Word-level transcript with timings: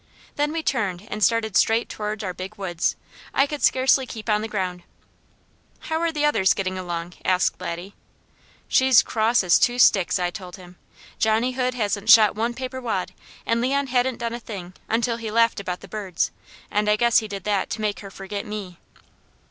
Then 0.35 0.51
we 0.51 0.63
turned 0.63 1.07
and 1.11 1.23
started 1.23 1.55
straight 1.55 1.87
toward 1.87 2.23
our 2.23 2.33
Big 2.33 2.55
Woods. 2.55 2.95
I 3.35 3.45
could 3.45 3.61
scarcely 3.61 4.07
keep 4.07 4.31
on 4.31 4.41
the 4.41 4.47
ground. 4.47 4.81
"How 5.81 5.99
are 6.01 6.11
the 6.11 6.25
others 6.25 6.55
getting 6.55 6.75
along?" 6.75 7.13
asked 7.23 7.61
Laddie. 7.61 7.93
"She's 8.67 9.03
cross 9.03 9.43
as 9.43 9.59
two 9.59 9.77
sticks," 9.77 10.17
I 10.17 10.31
told 10.31 10.55
him. 10.55 10.75
"Johnny 11.19 11.51
Hood 11.51 11.75
hasn't 11.75 12.09
shot 12.09 12.33
one 12.33 12.55
paper 12.55 12.81
wad, 12.81 13.11
and 13.45 13.61
Leon 13.61 13.85
hadn't 13.93 14.17
done 14.17 14.33
a 14.33 14.39
thing 14.39 14.73
until 14.89 15.17
he 15.17 15.29
laughed 15.29 15.59
about 15.59 15.81
the 15.81 15.87
birds, 15.87 16.31
and 16.71 16.89
I 16.89 16.95
guess 16.95 17.19
he 17.19 17.27
did 17.27 17.43
that 17.43 17.69
to 17.69 17.81
make 17.81 17.99
her 17.99 18.09
forget 18.09 18.43
me." 18.47 18.79